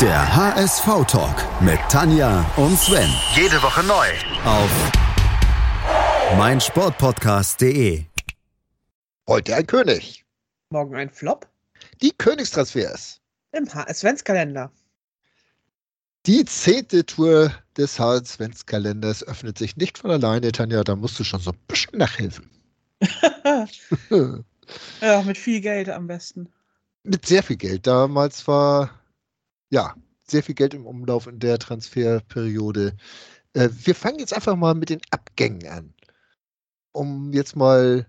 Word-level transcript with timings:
Der 0.00 0.36
HSV-Talk 0.36 1.62
mit 1.62 1.78
Tanja 1.88 2.44
und 2.56 2.76
Sven. 2.76 3.08
Jede 3.36 3.62
Woche 3.62 3.84
neu. 3.84 4.06
Auf 4.44 4.70
meinsportpodcast.de. 6.36 8.04
Heute 9.28 9.54
ein 9.54 9.66
König. 9.66 10.24
Morgen 10.70 10.96
ein 10.96 11.10
Flop 11.10 11.48
Die 12.02 12.10
Königstransfers. 12.10 13.20
im 13.52 13.72
HS-Kalender. 13.72 14.72
Die 16.26 16.44
zehnte 16.44 17.06
Tour 17.06 17.52
des 17.76 18.00
HSV-Kalenders 18.00 19.22
öffnet 19.22 19.58
sich 19.58 19.76
nicht 19.76 19.98
von 19.98 20.10
alleine, 20.10 20.50
Tanja. 20.50 20.82
Da 20.82 20.96
musst 20.96 21.20
du 21.20 21.24
schon 21.24 21.40
so 21.40 21.52
ein 21.52 21.58
bisschen 21.68 21.98
nachhelfen. 21.98 22.50
ja, 25.00 25.22
mit 25.22 25.38
viel 25.38 25.60
Geld 25.60 25.88
am 25.88 26.08
besten. 26.08 26.52
Mit 27.04 27.26
sehr 27.26 27.44
viel 27.44 27.56
Geld. 27.56 27.86
Damals 27.86 28.46
war, 28.48 28.90
ja, 29.74 29.92
sehr 30.22 30.44
viel 30.44 30.54
Geld 30.54 30.72
im 30.72 30.86
Umlauf 30.86 31.26
in 31.26 31.40
der 31.40 31.58
Transferperiode. 31.58 32.96
Äh, 33.54 33.68
wir 33.72 33.96
fangen 33.96 34.20
jetzt 34.20 34.32
einfach 34.32 34.54
mal 34.54 34.74
mit 34.74 34.88
den 34.88 35.00
Abgängen 35.10 35.66
an, 35.66 35.92
um 36.92 37.32
jetzt 37.32 37.56
mal 37.56 38.06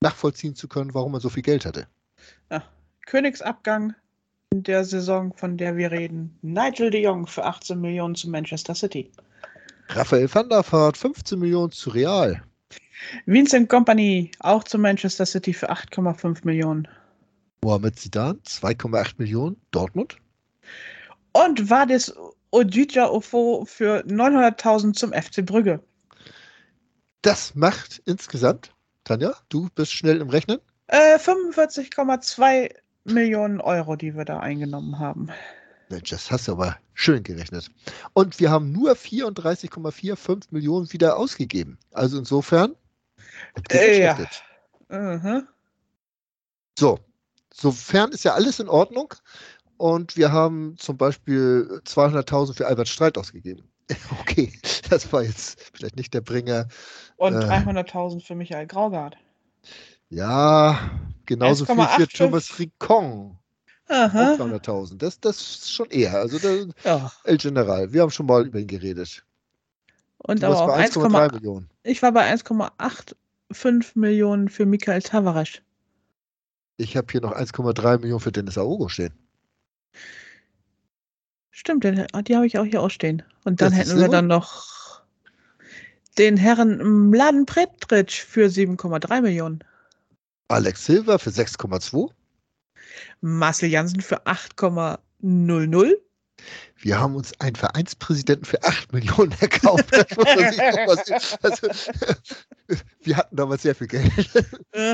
nachvollziehen 0.00 0.56
zu 0.56 0.66
können, 0.66 0.92
warum 0.92 1.12
man 1.12 1.20
so 1.20 1.28
viel 1.28 1.44
Geld 1.44 1.64
hatte. 1.64 1.86
Ja, 2.50 2.64
Königsabgang 3.06 3.94
in 4.52 4.64
der 4.64 4.84
Saison, 4.84 5.32
von 5.34 5.56
der 5.56 5.76
wir 5.76 5.92
reden. 5.92 6.36
Nigel 6.42 6.90
de 6.90 7.00
Jong 7.00 7.28
für 7.28 7.44
18 7.44 7.80
Millionen 7.80 8.16
zu 8.16 8.28
Manchester 8.28 8.74
City. 8.74 9.08
Raphael 9.90 10.32
van 10.34 10.48
der 10.48 10.64
Vaart, 10.64 10.96
15 10.96 11.38
Millionen 11.38 11.70
zu 11.70 11.90
Real. 11.90 12.42
Vincent 13.26 13.68
Company 13.68 14.32
auch 14.40 14.64
zu 14.64 14.78
Manchester 14.78 15.26
City 15.26 15.54
für 15.54 15.70
8,5 15.70 16.40
Millionen. 16.42 16.88
Mohamed 17.62 17.98
Zidane, 18.00 18.38
2,8 18.44 19.14
Millionen. 19.18 19.56
Dortmund. 19.70 20.16
Und 21.32 21.70
Vadis 21.70 22.12
Ojija 22.50 23.08
Ofo 23.08 23.64
für 23.66 24.04
900.000 24.06 24.94
zum 24.94 25.12
FC 25.12 25.44
Brügge. 25.44 25.80
Das 27.22 27.54
macht 27.54 28.02
insgesamt, 28.06 28.72
Tanja, 29.04 29.34
du 29.48 29.68
bist 29.74 29.92
schnell 29.92 30.20
im 30.20 30.30
Rechnen. 30.30 30.58
Äh, 30.88 31.18
45,2 31.18 32.74
Millionen 33.04 33.60
Euro, 33.60 33.96
die 33.96 34.16
wir 34.16 34.24
da 34.24 34.40
eingenommen 34.40 34.98
haben. 34.98 35.28
Mensch, 35.90 36.10
das 36.10 36.30
hast 36.30 36.48
du 36.48 36.52
aber 36.52 36.76
schön 36.94 37.22
gerechnet. 37.22 37.70
Und 38.12 38.38
wir 38.40 38.50
haben 38.50 38.72
nur 38.72 38.92
34,45 38.92 40.46
Millionen 40.50 40.92
wieder 40.92 41.16
ausgegeben. 41.16 41.78
Also 41.92 42.18
insofern. 42.18 42.74
Äh, 43.70 44.02
ja. 44.02 44.18
Mhm. 44.88 45.46
So, 46.78 46.98
sofern 47.52 48.12
ist 48.12 48.24
ja 48.24 48.34
alles 48.34 48.60
in 48.60 48.68
Ordnung. 48.68 49.14
Und 49.80 50.18
wir 50.18 50.30
haben 50.30 50.76
zum 50.76 50.98
Beispiel 50.98 51.80
200.000 51.86 52.52
für 52.54 52.66
Albert 52.66 52.88
Streit 52.88 53.16
ausgegeben. 53.16 53.64
Okay, 54.20 54.52
das 54.90 55.10
war 55.10 55.22
jetzt 55.22 55.58
vielleicht 55.72 55.96
nicht 55.96 56.12
der 56.12 56.20
Bringer. 56.20 56.68
Und 57.16 57.32
Äh. 57.34 57.38
300.000 57.46 58.22
für 58.24 58.34
Michael 58.34 58.66
Graugart. 58.66 59.16
Ja, 60.10 60.78
genauso 61.24 61.64
viel 61.64 61.74
für 61.76 61.80
1,85. 62.04 62.16
Thomas 62.18 62.58
Ricon. 62.58 63.38
Aha. 63.88 64.34
200.000. 64.34 64.98
Das, 64.98 65.18
das 65.18 65.40
ist 65.40 65.72
schon 65.72 65.88
eher. 65.88 66.14
Also 66.14 66.38
der 66.38 66.66
Ja. 66.84 67.10
El 67.24 67.38
General. 67.38 67.90
Wir 67.90 68.02
haben 68.02 68.10
schon 68.10 68.26
mal 68.26 68.46
über 68.46 68.58
ihn 68.58 68.66
geredet. 68.66 69.24
Und 70.18 70.42
Du 70.42 70.46
aber 70.46 70.68
warst 70.68 70.98
auch 70.98 71.08
bei 71.08 71.26
1,3 71.26 71.30
1,8 71.30 71.32
Millionen. 71.36 71.70
ich 71.84 72.02
war 72.02 72.12
bei 72.12 72.30
1,85 72.34 73.92
Millionen 73.98 74.50
für 74.50 74.66
Michael 74.66 75.00
Tavares. 75.00 75.62
Ich 76.76 76.98
habe 76.98 77.06
hier 77.10 77.22
noch 77.22 77.32
1,3 77.32 77.98
Millionen 78.00 78.20
für 78.20 78.30
Dennis 78.30 78.58
Aogo 78.58 78.88
stehen. 78.88 79.14
Stimmt, 81.50 81.84
den, 81.84 82.06
ah, 82.12 82.22
die 82.22 82.36
habe 82.36 82.46
ich 82.46 82.58
auch 82.58 82.64
hier 82.64 82.80
ausstehen. 82.80 83.22
Und 83.44 83.60
dann 83.60 83.70
Das 83.70 83.80
hätten 83.80 83.98
wir 83.98 84.06
so. 84.06 84.12
dann 84.12 84.26
noch 84.26 85.02
den 86.18 86.36
Herrn 86.36 87.10
Mladen 87.10 87.46
Pretric 87.46 88.12
für 88.12 88.46
7,3 88.46 89.20
Millionen. 89.20 89.64
Alex 90.48 90.86
Silva 90.86 91.18
für 91.18 91.30
6,2. 91.30 92.10
Marcel 93.20 93.68
Janssen 93.68 94.00
für 94.00 94.26
8,00. 94.26 95.94
Wir 96.78 96.98
haben 96.98 97.14
uns 97.14 97.38
einen 97.40 97.56
Vereinspräsidenten 97.56 98.46
für 98.46 98.62
8 98.64 98.92
Millionen 98.92 99.32
erkauft. 99.40 99.92
Also, 101.42 101.68
wir 103.02 103.16
hatten 103.16 103.36
damals 103.36 103.62
sehr 103.62 103.74
viel 103.74 103.86
Geld. 103.86 104.10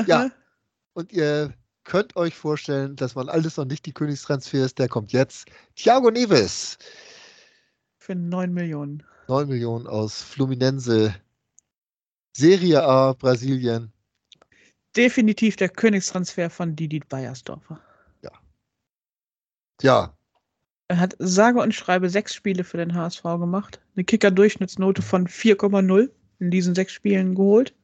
Ja. 0.05 0.29
Und 0.93 1.13
ihr 1.13 1.53
könnt 1.87 2.15
euch 2.17 2.35
vorstellen, 2.35 2.95
das 2.95 3.15
waren 3.15 3.29
alles 3.29 3.57
noch 3.57 3.65
nicht 3.65 3.85
die 3.85 3.93
Königstransfers. 3.93 4.75
Der 4.75 4.89
kommt 4.89 5.13
jetzt. 5.13 5.47
Thiago 5.75 6.11
Neves. 6.11 6.77
Für 7.97 8.13
9 8.13 8.53
Millionen. 8.53 9.03
9 9.29 9.47
Millionen 9.47 9.87
aus 9.87 10.21
Fluminense. 10.21 11.15
Serie 12.35 12.83
A, 12.83 13.13
Brasilien. 13.13 13.91
Definitiv 14.95 15.55
der 15.55 15.69
Königstransfer 15.69 16.49
von 16.49 16.75
Didi 16.75 16.99
Beiersdorfer. 16.99 17.81
Ja, 19.81 20.15
Er 20.87 20.99
hat 20.99 21.15
sage 21.19 21.61
und 21.61 21.73
schreibe 21.73 22.09
sechs 22.09 22.33
Spiele 22.33 22.63
für 22.63 22.77
den 22.77 22.95
HSV 22.95 23.21
gemacht. 23.21 23.79
Eine 23.95 24.05
Kicker-Durchschnittsnote 24.05 25.01
von 25.03 25.27
4,0 25.27 26.09
in 26.39 26.51
diesen 26.51 26.73
sechs 26.75 26.93
Spielen 26.93 27.35
geholt. 27.35 27.75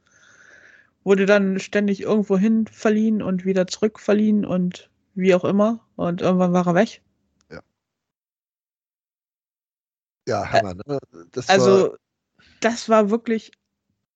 Wurde 1.03 1.25
dann 1.25 1.59
ständig 1.59 2.01
irgendwo 2.01 2.37
hin 2.37 2.67
verliehen 2.67 3.21
und 3.21 3.45
wieder 3.45 3.67
zurück 3.67 3.99
verliehen 3.99 4.45
und 4.45 4.89
wie 5.15 5.35
auch 5.35 5.43
immer. 5.43 5.85
Und 5.95 6.21
irgendwann 6.21 6.53
war 6.53 6.67
er 6.67 6.75
weg. 6.75 7.01
ja, 10.27 10.51
Hammer. 10.51 10.75
Ne? 10.75 10.99
Das 11.31 11.47
war, 11.47 11.55
Also, 11.55 11.97
das 12.61 12.89
war 12.89 13.09
wirklich 13.09 13.51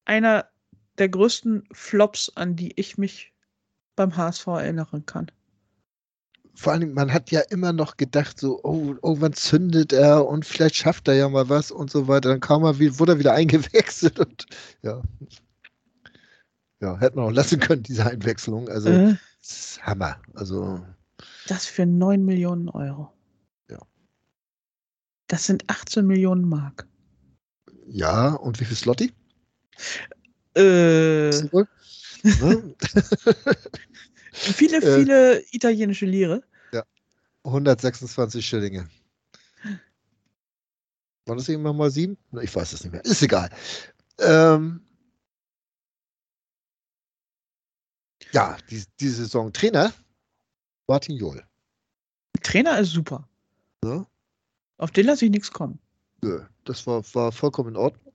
einer 0.04 0.48
der 0.98 1.08
größten 1.08 1.64
Flops, 1.72 2.32
an 2.34 2.56
die 2.56 2.72
ich 2.78 2.98
mich 2.98 3.32
beim 3.96 4.16
HSV 4.16 4.46
erinnern 4.46 5.04
kann. 5.06 5.30
vor 6.54 6.72
allem, 6.72 6.92
man 6.92 7.12
hat 7.12 7.30
ja 7.30 7.40
immer 7.50 7.72
noch 7.72 7.96
gedacht, 7.96 8.40
so, 8.40 8.60
oh, 8.64 8.94
oh, 9.02 9.16
wann 9.20 9.32
zündet 9.32 9.92
er 9.92 10.26
und 10.26 10.44
vielleicht 10.44 10.74
schafft 10.76 11.06
er 11.08 11.14
ja 11.14 11.28
mal 11.28 11.48
was 11.48 11.70
und 11.70 11.90
so 11.90 12.08
weiter. 12.08 12.30
Dann 12.30 12.40
kam 12.40 12.64
er, 12.64 12.78
wurde 12.98 13.12
er 13.12 13.18
wieder 13.20 13.34
eingewechselt 13.34 14.18
und 14.18 14.46
ja. 14.82 15.02
Ja, 16.80 16.96
hätte 16.98 17.16
man 17.16 17.26
auch 17.26 17.30
lassen 17.32 17.58
können, 17.60 17.82
diese 17.82 18.06
Einwechslung. 18.06 18.68
Also, 18.68 18.88
Äh, 18.88 19.16
das 19.40 19.50
ist 19.50 19.82
Hammer. 19.86 20.20
Also, 20.34 20.84
das 21.48 21.66
für 21.66 21.86
9 21.86 22.24
Millionen 22.24 22.68
Euro. 22.68 23.12
Ja. 23.70 23.78
Das 25.26 25.46
sind 25.46 25.64
18 25.68 26.06
Millionen 26.06 26.48
Mark. 26.48 26.86
ja, 27.86 28.34
und 28.34 28.60
wie 28.60 28.64
viel 28.64 28.76
Slotti? 28.76 29.12
Äh, 30.54 30.60
wir? 30.62 31.68
Ne? 32.22 32.74
viele, 34.32 34.76
Äh. 34.78 34.98
viele 35.00 35.42
italienische 35.52 36.06
Lire. 36.06 36.42
126 37.44 38.44
Schillinge. 38.44 38.88
War 41.24 41.36
das 41.36 41.48
irgendwann 41.48 41.76
mal 41.76 41.90
sieben? 41.90 42.18
Ich 42.42 42.54
weiß 42.54 42.72
es 42.74 42.82
nicht 42.84 42.92
mehr. 42.92 43.04
Ist 43.04 43.22
egal. 43.22 43.48
Ähm, 44.18 44.82
ja, 48.32 48.56
die, 48.70 48.84
die 49.00 49.08
Saison 49.08 49.52
Trainer 49.52 49.92
Martin 50.88 51.16
Johl. 51.16 51.42
Trainer 52.42 52.78
ist 52.78 52.92
super. 52.92 53.28
Ne? 53.84 54.06
Auf 54.78 54.90
den 54.90 55.06
lasse 55.06 55.26
ich 55.26 55.30
nichts 55.30 55.50
kommen. 55.50 55.78
Nö, 56.22 56.40
das 56.64 56.86
war, 56.86 57.02
war 57.14 57.30
vollkommen 57.30 57.70
in 57.70 57.76
Ordnung. 57.76 58.12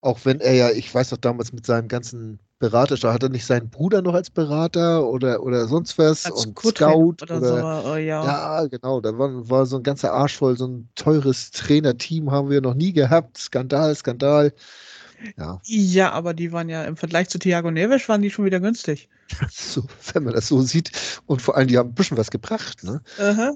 Auch 0.00 0.24
wenn 0.24 0.40
er 0.40 0.54
ja, 0.54 0.70
ich 0.70 0.92
weiß 0.92 1.10
noch 1.10 1.18
damals 1.18 1.52
mit 1.52 1.66
seinem 1.66 1.88
ganzen 1.88 2.38
Berater, 2.58 2.96
da 2.96 3.12
hat 3.12 3.22
er 3.22 3.28
nicht 3.28 3.44
seinen 3.44 3.70
Bruder 3.70 4.02
noch 4.02 4.14
als 4.14 4.30
Berater 4.30 5.04
oder, 5.06 5.42
oder 5.42 5.66
sonst 5.66 5.98
was 5.98 6.26
Als 6.26 6.46
und 6.46 6.58
Scout 6.58 7.16
oder, 7.22 7.38
oder, 7.38 7.82
so. 7.84 7.90
Oh, 7.90 7.96
ja. 7.96 8.24
Ja, 8.24 8.66
genau. 8.66 9.00
Da 9.00 9.16
war, 9.18 9.48
war 9.50 9.66
so 9.66 9.76
ein 9.76 9.82
ganzer 9.82 10.12
Arsch 10.12 10.36
voll, 10.36 10.56
so 10.56 10.66
ein 10.66 10.88
teures 10.94 11.50
Trainerteam 11.50 12.30
haben 12.30 12.50
wir 12.50 12.60
noch 12.60 12.74
nie 12.74 12.92
gehabt. 12.92 13.38
Skandal, 13.38 13.94
Skandal. 13.94 14.52
Ja, 15.36 15.60
ja, 15.64 16.12
aber 16.12 16.34
die 16.34 16.52
waren 16.52 16.68
ja 16.68 16.84
im 16.84 16.96
Vergleich 16.96 17.28
zu 17.28 17.38
Thiago 17.38 17.70
Neves 17.70 18.08
waren 18.08 18.22
die 18.22 18.30
schon 18.30 18.44
wieder 18.44 18.60
günstig. 18.60 19.08
so, 19.50 19.84
wenn 20.12 20.24
man 20.24 20.34
das 20.34 20.48
so 20.48 20.62
sieht. 20.62 20.92
Und 21.26 21.42
vor 21.42 21.56
allem, 21.56 21.68
die 21.68 21.78
haben 21.78 21.90
ein 21.90 21.94
bisschen 21.94 22.16
was 22.16 22.30
gebracht, 22.30 22.82
ne? 22.84 23.02
Aha. 23.18 23.54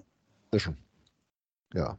Bisschen. 0.51 0.77
Ja. 1.75 1.99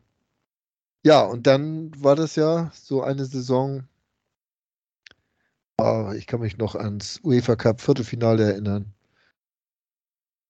Ja, 1.04 1.22
und 1.22 1.48
dann 1.48 1.92
war 2.04 2.16
das 2.16 2.36
ja 2.36 2.72
so 2.74 3.04
eine 3.04 3.25
Saison. 3.25 3.88
Ah, 5.78 6.14
ich 6.18 6.28
kann 6.28 6.42
mich 6.42 6.58
noch 6.58 6.75
ans 6.75 7.19
UEFA 7.24 7.56
Cup 7.56 7.81
Viertelfinale 7.81 8.52
erinnern, 8.52 8.94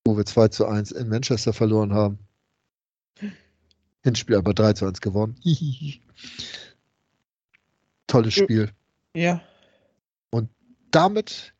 wo 0.05 0.15
wir 0.15 0.25
2 0.25 0.47
zu 0.47 0.65
1 0.65 0.91
in 0.91 1.09
Manchester 1.09 1.53
verloren 1.53 1.93
haben. 1.93 2.19
Hinspiel 4.03 4.37
aber 4.37 4.53
3 4.53 4.73
zu 4.73 4.85
1 4.85 5.01
gewonnen. 5.01 5.35
Tolles 8.07 8.33
Spiel. 8.33 8.71
Ja. 9.17 9.41
damit 10.91 11.53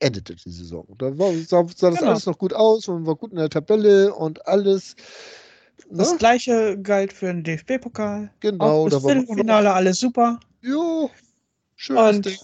endete 0.00 0.34
die 0.34 0.50
Saison. 0.50 0.86
Da 0.98 1.16
war, 1.16 1.32
sah, 1.34 1.64
sah 1.76 1.90
das 1.90 1.98
Genau. 2.00 2.10
alles 2.10 2.26
noch 2.26 2.38
gut 2.38 2.52
aus 2.52 2.88
und 2.88 3.06
war 3.06 3.14
gut 3.14 3.30
in 3.30 3.36
der 3.36 3.48
Tabelle 3.50 4.12
und 4.14 4.44
alles. 4.46 4.96
Das 5.90 6.12
Ne? 6.12 6.18
gleiche 6.18 6.80
galt 6.80 7.12
für 7.12 7.26
den 7.26 7.44
DFB-Pokal. 7.44 8.32
Genau, 8.40 8.64
auch 8.64 8.88
das 8.88 8.94
da 9.02 9.02
war 9.04 9.12
Viertelfinale 9.14 9.72
alles 9.72 10.00
super. 10.00 10.40
Jo, 10.62 11.10
schönes 11.76 12.16
Und 12.16 12.24
Ding. 12.26 12.38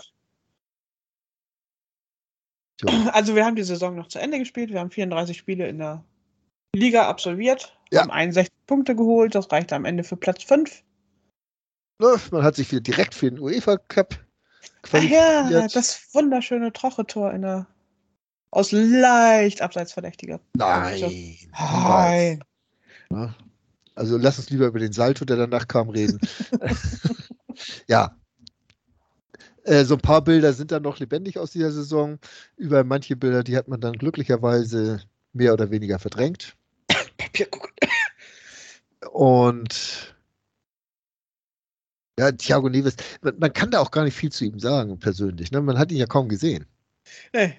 Also 3.12 3.34
wir 3.34 3.44
haben 3.44 3.56
die 3.56 3.64
Saison 3.64 3.96
noch 3.96 4.06
zu 4.08 4.20
Ende 4.20 4.38
gespielt. 4.38 4.70
Wir 4.70 4.78
haben 4.80 4.90
34 4.90 5.36
Spiele 5.36 5.66
in 5.66 5.78
der 5.78 6.04
Liga 6.76 7.08
absolviert, 7.08 7.76
Ja. 7.90 8.02
haben 8.02 8.10
61 8.12 8.54
Punkte 8.66 8.94
geholt. 8.94 9.34
Das 9.34 9.50
reichte 9.50 9.74
am 9.74 9.84
Ende 9.84 10.04
für 10.04 10.16
Platz 10.16 10.44
5. 10.44 10.84
Ne, 12.00 12.16
man 12.30 12.44
hat 12.44 12.54
sich 12.54 12.70
wieder 12.70 12.82
direkt 12.82 13.14
für 13.14 13.30
den 13.30 13.40
UEFA 13.40 13.76
Cup 13.78 14.27
Ach 14.92 15.02
ja, 15.02 15.68
das 15.68 16.08
wunderschöne 16.12 16.72
Troche-Tor 16.72 17.32
in 17.32 17.42
der 17.42 17.66
aus 18.50 18.72
leicht 18.72 19.60
abseits 19.60 19.92
verdächtiger. 19.92 20.40
Nein. 20.54 21.00
Nein. 21.52 22.40
niemals. 23.10 23.34
Also 23.94 24.16
lass 24.16 24.38
uns 24.38 24.50
lieber 24.50 24.66
über 24.66 24.78
den 24.78 24.92
Salto, 24.92 25.24
der 25.24 25.36
danach 25.36 25.66
kam, 25.66 25.88
reden. 25.88 26.20
ja. 27.88 28.16
Äh, 29.64 29.84
so 29.84 29.94
ein 29.94 30.00
paar 30.00 30.22
Bilder 30.22 30.52
sind 30.52 30.70
dann 30.70 30.84
noch 30.84 31.00
lebendig 31.00 31.36
aus 31.38 31.50
dieser 31.50 31.72
Saison. 31.72 32.18
Über 32.56 32.84
manche 32.84 33.16
Bilder, 33.16 33.42
die 33.42 33.56
hat 33.56 33.66
man 33.66 33.80
dann 33.80 33.94
glücklicherweise 33.94 35.02
mehr 35.32 35.52
oder 35.52 35.70
weniger 35.70 35.98
verdrängt. 35.98 36.56
Papierkugel. 37.16 37.70
Und 39.10 40.14
ja, 42.18 42.32
Thiago 42.32 42.68
Neves, 42.68 42.96
man, 43.22 43.38
man 43.38 43.52
kann 43.52 43.70
da 43.70 43.80
auch 43.80 43.90
gar 43.90 44.04
nicht 44.04 44.16
viel 44.16 44.32
zu 44.32 44.44
ihm 44.44 44.58
sagen, 44.58 44.98
persönlich. 44.98 45.52
Ne? 45.52 45.60
Man 45.60 45.78
hat 45.78 45.92
ihn 45.92 45.98
ja 45.98 46.06
kaum 46.06 46.28
gesehen. 46.28 46.66
Nee. 47.32 47.54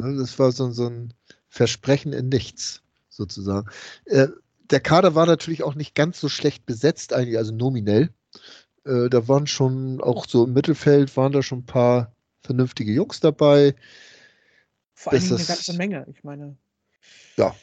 Ne, 0.00 0.16
Das 0.16 0.38
war 0.38 0.52
so, 0.52 0.70
so 0.70 0.86
ein 0.86 1.12
Versprechen 1.48 2.12
in 2.12 2.28
nichts, 2.28 2.82
sozusagen. 3.08 3.68
Äh, 4.06 4.28
der 4.70 4.80
Kader 4.80 5.14
war 5.14 5.26
natürlich 5.26 5.62
auch 5.62 5.74
nicht 5.74 5.94
ganz 5.94 6.20
so 6.20 6.28
schlecht 6.28 6.64
besetzt, 6.64 7.12
eigentlich, 7.12 7.36
also 7.36 7.52
nominell. 7.52 8.10
Äh, 8.86 9.10
da 9.10 9.28
waren 9.28 9.46
schon, 9.46 10.00
auch 10.00 10.26
so 10.26 10.44
im 10.44 10.52
Mittelfeld, 10.52 11.16
waren 11.16 11.32
da 11.32 11.42
schon 11.42 11.58
ein 11.58 11.66
paar 11.66 12.14
vernünftige 12.42 12.92
Jungs 12.92 13.20
dabei. 13.20 13.74
Vor 14.94 15.12
Dingen 15.12 15.34
eine 15.34 15.44
ganze 15.44 15.74
Menge. 15.74 16.06
Ich 16.14 16.22
meine. 16.24 16.56
Ja. 17.36 17.54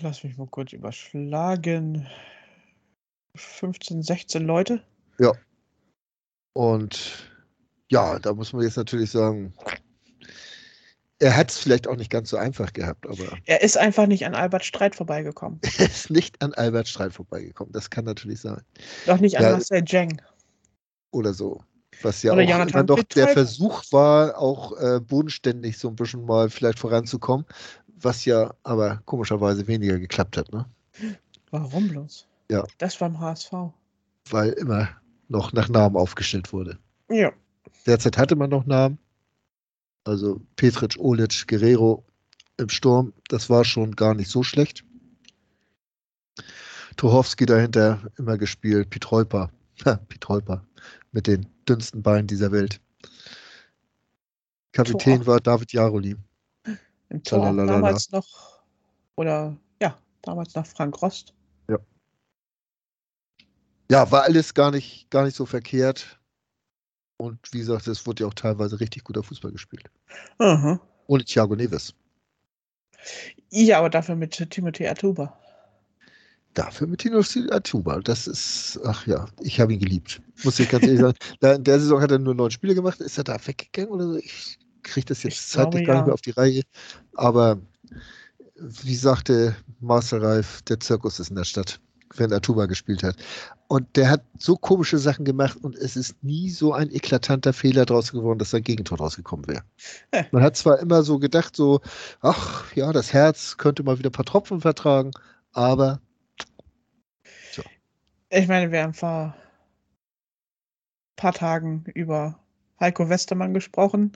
Lass 0.00 0.24
mich 0.24 0.36
mal 0.36 0.48
kurz 0.48 0.72
überschlagen. 0.72 2.08
15, 3.36 4.02
16 4.02 4.44
Leute. 4.44 4.82
Und 6.54 7.28
ja, 7.90 8.18
da 8.18 8.32
muss 8.32 8.52
man 8.52 8.62
jetzt 8.62 8.76
natürlich 8.76 9.10
sagen, 9.10 9.52
er 11.18 11.36
hat 11.36 11.50
es 11.50 11.58
vielleicht 11.58 11.86
auch 11.86 11.96
nicht 11.96 12.10
ganz 12.10 12.30
so 12.30 12.36
einfach 12.36 12.72
gehabt, 12.72 13.06
aber 13.06 13.38
Er 13.44 13.62
ist 13.62 13.76
einfach 13.76 14.06
nicht 14.06 14.24
an 14.24 14.34
Albert 14.34 14.64
Streit 14.64 14.94
vorbeigekommen. 14.94 15.60
er 15.78 15.86
ist 15.86 16.10
nicht 16.10 16.40
an 16.42 16.54
Albert 16.54 16.88
Streit 16.88 17.12
vorbeigekommen. 17.12 17.72
Das 17.72 17.90
kann 17.90 18.04
natürlich 18.04 18.40
sein. 18.40 18.62
Doch 19.06 19.18
nicht 19.18 19.36
an 19.36 19.44
Ja. 19.44 19.50
Marcel 19.52 19.84
Jeng. 19.86 20.20
Oder 21.10 21.34
so. 21.34 21.62
Was 22.02 22.22
ja 22.22 22.32
Oder 22.32 22.42
auch 22.42 22.66
immer 22.66 22.82
noch 22.82 23.02
der. 23.04 23.28
Versuch 23.28 23.84
war, 23.92 24.38
auch 24.38 24.76
äh, 24.78 25.00
bodenständig 25.00 25.78
so 25.78 25.88
ein 25.88 25.96
bisschen 25.96 26.24
mal 26.24 26.50
vielleicht 26.50 26.78
voranzukommen, 26.78 27.46
was 27.86 28.24
ja 28.24 28.52
aber 28.64 29.00
komischerweise 29.04 29.66
weniger 29.68 29.98
geklappt 29.98 30.36
hat, 30.36 30.52
ne? 30.52 30.66
Warum 31.50 31.88
bloß? 31.88 32.26
Ja. 32.54 32.64
Das 32.78 32.96
beim 32.96 33.18
HSV. 33.18 33.52
Weil 34.30 34.50
immer 34.50 34.88
noch 35.28 35.52
nach 35.52 35.68
Namen 35.68 35.96
aufgestellt 35.96 36.52
wurde. 36.52 36.78
Ja. 37.10 37.32
Derzeit 37.84 38.16
hatte 38.16 38.36
man 38.36 38.50
noch 38.50 38.64
Namen. 38.64 38.98
Also 40.04 40.40
Petric, 40.54 40.96
Olic, 40.98 41.48
Guerrero 41.48 42.04
im 42.56 42.68
Sturm, 42.68 43.12
das 43.28 43.50
war 43.50 43.64
schon 43.64 43.96
gar 43.96 44.14
nicht 44.14 44.30
so 44.30 44.44
schlecht. 44.44 44.84
Tuchowski 46.96 47.44
dahinter 47.44 48.00
immer 48.18 48.38
gespielt, 48.38 48.90
Pietrolpa, 48.90 49.50
ha, 49.84 49.96
Pietrolpa 50.08 50.64
mit 51.10 51.26
den 51.26 51.46
dünnsten 51.68 52.02
Beinen 52.02 52.28
dieser 52.28 52.52
Welt. 52.52 52.80
Kapitän 54.70 55.24
Tor. 55.24 55.26
war 55.26 55.40
David 55.40 55.72
Jaroli. 55.72 56.16
Im 57.08 57.22
Tor 57.24 57.52
damals 57.52 58.12
noch. 58.12 58.62
Oder 59.16 59.56
ja, 59.82 59.98
damals 60.22 60.54
noch 60.54 60.66
Frank 60.66 61.02
Rost. 61.02 61.33
Ja, 63.90 64.10
war 64.10 64.22
alles 64.22 64.54
gar 64.54 64.70
nicht, 64.70 65.10
gar 65.10 65.24
nicht 65.24 65.36
so 65.36 65.46
verkehrt. 65.46 66.18
Und 67.16 67.38
wie 67.52 67.58
gesagt, 67.58 67.86
es 67.86 68.06
wurde 68.06 68.24
ja 68.24 68.28
auch 68.28 68.34
teilweise 68.34 68.80
richtig 68.80 69.04
guter 69.04 69.22
Fußball 69.22 69.52
gespielt. 69.52 69.84
Aha. 70.38 70.80
Ohne 71.06 71.24
Thiago 71.24 71.54
Neves. 71.54 71.94
Ja, 73.50 73.78
aber 73.78 73.90
dafür 73.90 74.16
mit 74.16 74.32
Timothy 74.50 74.86
Atuba. 74.86 75.38
Dafür 76.54 76.86
mit 76.86 77.00
Tino 77.00 77.20
Atuba. 77.50 78.00
Das 78.00 78.26
ist, 78.26 78.80
ach 78.84 79.06
ja, 79.06 79.26
ich 79.40 79.60
habe 79.60 79.74
ihn 79.74 79.80
geliebt. 79.80 80.22
Muss 80.44 80.58
ich 80.58 80.68
ganz 80.68 80.84
ehrlich 80.84 81.00
sagen. 81.00 81.18
Da, 81.40 81.54
in 81.54 81.64
der 81.64 81.80
Saison 81.80 82.00
hat 82.00 82.10
er 82.10 82.18
nur 82.18 82.34
neun 82.34 82.50
Spiele 82.50 82.74
gemacht. 82.74 83.00
Ist 83.00 83.18
er 83.18 83.24
da 83.24 83.36
weggegangen 83.44 83.90
oder 83.90 84.06
so? 84.06 84.16
Ich 84.16 84.58
kriege 84.82 85.06
das 85.06 85.22
jetzt 85.24 85.34
Ich 85.34 85.46
zeitlich 85.46 85.84
glaube, 85.84 85.86
gar 85.86 85.94
ja. 85.94 86.00
nicht 86.00 86.06
mehr 86.06 86.14
auf 86.14 86.20
die 86.20 86.30
Reihe. 86.30 86.62
Aber 87.14 87.60
wie 88.56 88.94
sagte 88.94 89.56
Marcel 89.80 90.24
Reif, 90.24 90.62
der 90.62 90.78
Zirkus 90.78 91.18
ist 91.18 91.30
in 91.30 91.36
der 91.36 91.44
Stadt, 91.44 91.80
wenn 92.16 92.32
Atuba 92.32 92.66
gespielt 92.66 93.02
hat. 93.02 93.16
Und 93.68 93.96
der 93.96 94.10
hat 94.10 94.22
so 94.38 94.56
komische 94.56 94.98
Sachen 94.98 95.24
gemacht 95.24 95.58
und 95.62 95.76
es 95.76 95.96
ist 95.96 96.22
nie 96.22 96.50
so 96.50 96.72
ein 96.72 96.90
eklatanter 96.92 97.52
Fehler 97.52 97.86
draus 97.86 98.12
geworden, 98.12 98.38
dass 98.38 98.50
sein 98.50 98.62
Gegentor 98.62 98.98
rausgekommen 98.98 99.46
wäre. 99.48 99.62
Man 100.32 100.42
hat 100.42 100.56
zwar 100.56 100.78
immer 100.78 101.02
so 101.02 101.18
gedacht, 101.18 101.56
so, 101.56 101.80
ach 102.20 102.74
ja, 102.74 102.92
das 102.92 103.12
Herz 103.12 103.56
könnte 103.56 103.82
mal 103.82 103.98
wieder 103.98 104.10
ein 104.10 104.12
paar 104.12 104.24
Tropfen 104.24 104.60
vertragen, 104.60 105.10
aber 105.52 106.00
Ich 108.36 108.48
meine, 108.48 108.72
wir 108.72 108.82
haben 108.82 108.94
vor 108.94 109.26
ein 109.26 109.34
paar 111.16 111.32
Tagen 111.32 111.84
über 111.94 112.40
Heiko 112.80 113.08
Westermann 113.08 113.54
gesprochen. 113.54 114.12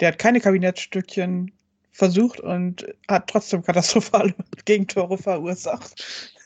Der 0.00 0.08
hat 0.08 0.18
keine 0.18 0.40
Kabinettstückchen 0.40 1.52
versucht 1.92 2.40
und 2.40 2.86
hat 3.06 3.28
trotzdem 3.28 3.62
katastrophale 3.62 4.34
Gegentore 4.64 5.18
verursacht. 5.18 6.42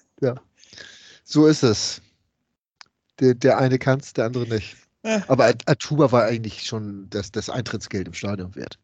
So 1.25 1.47
ist 1.47 1.63
es. 1.63 2.01
Der, 3.21 3.35
der 3.35 3.59
eine 3.59 3.79
kann 3.79 4.01
es, 4.01 4.13
der 4.13 4.27
andere 4.27 4.47
nicht. 4.47 4.77
Äh, 5.03 5.21
Aber 5.29 5.47
At- 5.47 5.67
Atuba 5.69 6.13
war 6.13 6.25
eigentlich 6.25 6.65
schon 6.65 7.09
das, 7.11 7.31
das 7.33 7.49
Eintrittsgeld 7.51 8.07
im 8.09 8.15
Stadion 8.15 8.55
wert. 8.55 8.79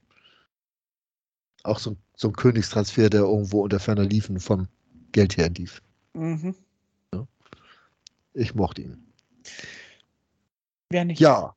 Auch 1.62 1.78
so 1.78 1.90
ein, 1.92 1.96
so 2.16 2.28
ein 2.28 2.32
Königstransfer, 2.34 3.10
der 3.10 3.20
irgendwo 3.22 3.62
unter 3.62 3.80
ferner 3.80 4.04
Liefen 4.04 4.40
vom 4.40 4.68
Geld 5.12 5.36
her 5.36 5.50
lief. 5.50 5.82
mhm. 6.14 6.54
Ich 8.32 8.54
mochte 8.54 8.82
ihn. 8.82 9.12
Wer 10.90 11.04
nicht? 11.04 11.18
Ja. 11.18 11.56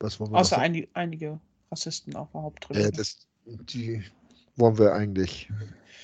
Was 0.00 0.20
wollen 0.20 0.32
wir 0.32 0.38
Außer 0.38 0.58
ein, 0.58 0.86
einige 0.92 1.40
Rassisten 1.70 2.14
auf 2.14 2.30
der 2.32 2.42
Haupttribüne. 2.42 2.88
Äh, 2.88 2.90
das, 2.92 3.26
die 3.46 4.04
wollen 4.56 4.78
wir 4.78 4.92
eigentlich, 4.92 5.50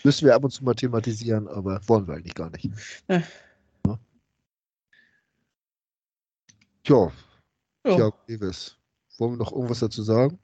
müssen 0.05 0.27
wir 0.27 0.35
ab 0.35 0.45
und 0.45 0.51
zu 0.51 0.65
mal 0.65 0.75
thematisieren, 0.75 1.49
aber 1.49 1.81
wollen 1.87 2.07
wir 2.07 2.15
eigentlich 2.15 2.35
gar 2.35 2.51
nicht. 2.51 2.71
Äh. 3.09 3.21
Ja. 3.87 3.99
Tja, 6.85 7.13
Ja. 7.87 7.97
Thiago 7.97 8.17
Neves. 8.27 8.77
Wollen 9.19 9.33
wir 9.33 9.39
noch 9.39 9.53
irgendwas 9.53 9.81
dazu 9.81 10.03
sagen? 10.03 10.39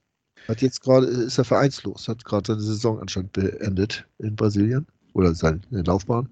Hat 0.48 0.60
jetzt 0.60 0.82
gerade, 0.82 1.06
ist 1.06 1.38
er 1.38 1.44
vereinslos, 1.44 2.08
hat 2.08 2.24
gerade 2.24 2.46
seine 2.48 2.60
Saison 2.60 3.00
anscheinend 3.00 3.32
beendet 3.32 4.06
in 4.18 4.36
Brasilien 4.36 4.86
oder 5.14 5.34
seine 5.34 5.60
Laufbahn. 5.70 6.28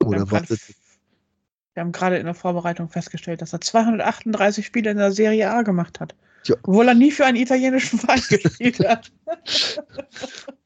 wir, 0.00 0.08
Oder 0.08 0.24
gerade, 0.24 0.48
wird, 0.48 0.60
wir 1.74 1.80
haben 1.82 1.92
gerade 1.92 2.16
in 2.16 2.24
der 2.24 2.34
Vorbereitung 2.34 2.88
festgestellt, 2.88 3.42
dass 3.42 3.52
er 3.52 3.60
238 3.60 4.64
Spiele 4.64 4.90
in 4.90 4.96
der 4.96 5.12
Serie 5.12 5.50
A 5.50 5.62
gemacht 5.62 6.00
hat. 6.00 6.14
Tja. 6.44 6.56
Obwohl 6.62 6.88
er 6.88 6.94
nie 6.94 7.10
für 7.10 7.26
einen 7.26 7.36
italienischen 7.36 7.98
Verein 7.98 8.22
gespielt 8.28 8.78
hat. 8.80 9.12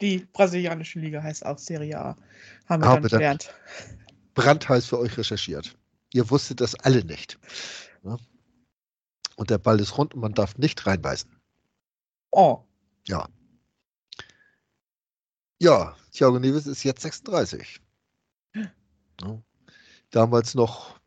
Die 0.00 0.26
brasilianische 0.32 0.98
Liga 0.98 1.22
heißt 1.22 1.44
auch 1.46 1.58
Serie 1.58 1.98
A. 1.98 2.16
Haben 2.68 2.82
wir 2.82 2.88
Haben 2.88 3.02
dann 3.02 3.10
gelernt. 3.10 3.54
brandheiß 4.34 4.86
für 4.86 4.98
euch 4.98 5.16
recherchiert. 5.16 5.76
Ihr 6.12 6.28
wusstet 6.30 6.60
das 6.60 6.74
alle 6.74 7.04
nicht. 7.04 7.38
Und 9.36 9.50
der 9.50 9.58
Ball 9.58 9.80
ist 9.80 9.96
rund 9.98 10.14
und 10.14 10.20
man 10.20 10.32
darf 10.34 10.56
nicht 10.58 10.86
reinbeißen. 10.86 11.30
Oh, 12.30 12.62
Ja. 13.06 13.28
Ja, 15.58 15.96
Thiago 16.12 16.38
Neves 16.38 16.66
ist 16.66 16.84
jetzt 16.84 17.00
36. 17.00 17.80
Ja. 18.54 19.42
Damals 20.10 20.54
noch 20.54 21.00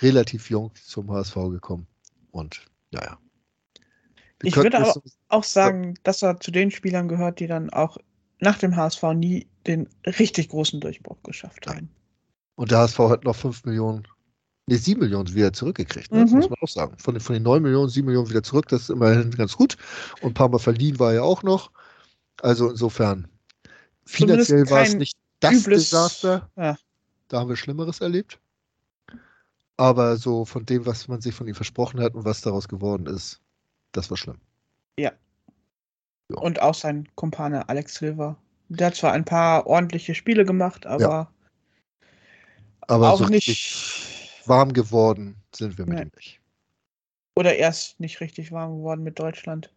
relativ 0.00 0.48
jung 0.48 0.74
zum 0.74 1.10
HSV 1.10 1.34
gekommen. 1.50 1.86
Und 2.30 2.64
naja. 2.90 3.18
Ich 4.42 4.56
würde 4.56 4.76
aber- 4.78 5.00
auch 5.28 5.44
sagen, 5.44 5.94
dass 6.02 6.22
er 6.22 6.38
zu 6.40 6.50
den 6.50 6.70
Spielern 6.70 7.08
gehört, 7.08 7.40
die 7.40 7.46
dann 7.46 7.70
auch 7.70 7.96
nach 8.40 8.58
dem 8.58 8.74
HSV 8.76 9.02
nie 9.14 9.46
den 9.66 9.88
richtig 10.04 10.48
großen 10.48 10.80
Durchbruch 10.80 11.22
geschafft 11.22 11.66
haben. 11.66 11.88
Und 12.56 12.70
der 12.70 12.78
HSV 12.78 12.98
hat 13.08 13.24
noch 13.24 13.36
5 13.36 13.64
Millionen, 13.64 14.06
nee, 14.66 14.76
7 14.76 15.00
Millionen 15.00 15.32
wieder 15.34 15.52
zurückgekriegt, 15.52 16.10
ne? 16.12 16.24
Mhm. 16.24 16.32
muss 16.32 16.50
man 16.50 16.58
auch 16.60 16.68
sagen. 16.68 16.98
Von, 16.98 17.14
den- 17.14 17.20
von 17.20 17.34
den 17.34 17.42
9 17.44 17.62
Millionen, 17.62 17.88
7 17.88 18.06
Millionen 18.06 18.28
wieder 18.28 18.42
zurück, 18.42 18.66
das 18.68 18.82
ist 18.82 18.90
immerhin 18.90 19.30
ganz 19.30 19.56
gut. 19.56 19.76
Und 20.20 20.30
ein 20.30 20.34
paar 20.34 20.48
Mal 20.48 20.58
verliehen 20.58 20.98
war 20.98 21.12
er 21.14 21.24
auch 21.24 21.42
noch. 21.42 21.70
Also 22.40 22.70
insofern, 22.70 23.28
Finanziell 24.04 24.68
war 24.68 24.82
es 24.82 24.94
nicht 24.94 25.16
das 25.40 25.52
übles- 25.54 25.90
Desaster. 25.90 26.50
Ja. 26.56 26.76
Da 27.28 27.38
haben 27.40 27.48
wir 27.48 27.56
Schlimmeres 27.56 28.00
erlebt. 28.00 28.40
Aber 29.76 30.16
so 30.16 30.44
von 30.44 30.66
dem, 30.66 30.84
was 30.86 31.08
man 31.08 31.20
sich 31.20 31.34
von 31.34 31.46
ihm 31.46 31.54
versprochen 31.54 32.00
hat 32.00 32.14
und 32.14 32.24
was 32.24 32.40
daraus 32.40 32.68
geworden 32.68 33.06
ist, 33.06 33.40
das 33.92 34.10
war 34.10 34.16
schlimm. 34.16 34.40
Und 36.36 36.62
auch 36.62 36.74
sein 36.74 37.08
Kumpane 37.14 37.68
Alex 37.68 37.96
Silva. 37.96 38.36
Der 38.68 38.86
hat 38.88 38.94
zwar 38.94 39.12
ein 39.12 39.24
paar 39.24 39.66
ordentliche 39.66 40.14
Spiele 40.14 40.44
gemacht, 40.46 40.86
aber 40.86 41.30
Aber 42.88 43.12
auch 43.12 43.18
so 43.18 43.26
nicht. 43.26 44.42
warm 44.46 44.72
geworden 44.72 45.36
sind 45.54 45.76
wir 45.76 45.84
mit 45.84 45.98
Nein. 45.98 46.06
ihm 46.08 46.12
nicht. 46.16 46.40
Oder 47.36 47.56
erst 47.56 48.00
nicht 48.00 48.20
richtig 48.20 48.50
warm 48.52 48.78
geworden 48.78 49.02
mit 49.02 49.18
Deutschland. 49.18 49.72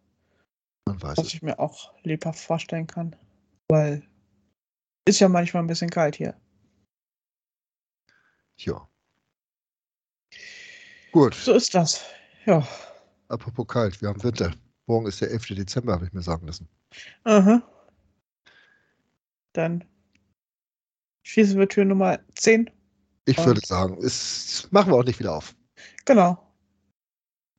Man 0.86 1.02
weiß 1.02 1.18
Was 1.18 1.28
es. 1.28 1.34
ich 1.34 1.42
mir 1.42 1.60
auch 1.60 1.94
lebhaft 2.04 2.40
vorstellen 2.40 2.88
kann. 2.88 3.16
Weil 3.70 4.08
ist 5.06 5.20
ja 5.20 5.28
manchmal 5.28 5.64
ein 5.64 5.68
bisschen 5.68 5.90
kalt 5.90 6.16
hier. 6.16 6.36
Ja. 8.58 8.88
Gut, 11.12 11.34
So 11.34 11.54
ist 11.54 11.74
das. 11.76 12.06
Ja. 12.46 12.66
Apropos 13.28 13.68
kalt, 13.68 14.02
wir 14.02 14.10
haben 14.10 14.24
Winter. 14.24 14.52
Morgen 14.88 15.08
ist 15.08 15.22
der 15.22 15.32
11. 15.32 15.48
Dezember, 15.48 15.94
habe 15.94 16.06
ich 16.06 16.14
mir 16.14 16.22
sagen 16.22 16.46
lassen. 16.46 16.68
Aha. 17.24 17.62
Dann 19.54 19.84
schließen 21.24 21.58
wir 21.58 21.68
Tür 21.68 21.86
Nummer 21.86 22.20
10. 22.36 22.70
Ich 23.26 23.38
würde 23.44 23.62
sagen, 23.66 23.98
es 24.04 24.68
machen 24.72 24.92
wir 24.92 24.98
auch 24.98 25.04
nicht 25.04 25.20
wieder 25.20 25.34
auf. 25.34 25.56
Genau. 26.06 26.38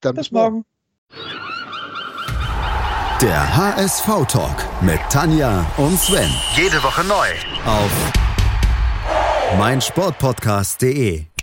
Dann 0.00 0.14
Bis 0.14 0.30
morgen. 0.30 0.64
Der 3.20 3.56
HSV-Talk 3.56 4.82
mit 4.82 5.00
Tanja 5.10 5.66
und 5.78 5.98
Sven. 5.98 6.30
Jede 6.54 6.82
Woche 6.82 7.02
neu. 7.04 7.28
Auf 7.64 7.90
meinsportpodcast.de. 9.58 11.35